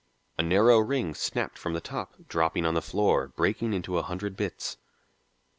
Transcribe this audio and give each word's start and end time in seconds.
A 0.35 0.41
narrow 0.41 0.79
ring 0.79 1.13
snapped 1.13 1.59
from 1.59 1.73
the 1.73 1.79
top, 1.79 2.15
dropping 2.27 2.65
on 2.65 2.73
the 2.73 2.81
floor, 2.81 3.27
breaking 3.27 3.71
into 3.71 3.99
a 3.99 4.01
hundred 4.01 4.35
bits. 4.35 4.77